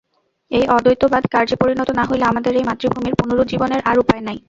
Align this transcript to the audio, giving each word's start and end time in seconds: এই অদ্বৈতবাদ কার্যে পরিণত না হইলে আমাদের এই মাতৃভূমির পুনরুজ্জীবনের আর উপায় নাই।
এই 0.51 0.65
অদ্বৈতবাদ 0.75 1.23
কার্যে 1.33 1.55
পরিণত 1.61 1.89
না 1.97 2.03
হইলে 2.09 2.25
আমাদের 2.27 2.53
এই 2.55 2.67
মাতৃভূমির 2.69 3.17
পুনরুজ্জীবনের 3.19 3.81
আর 3.89 3.95
উপায় 4.03 4.23
নাই। 4.27 4.37